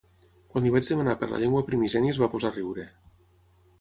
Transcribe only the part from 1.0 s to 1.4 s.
per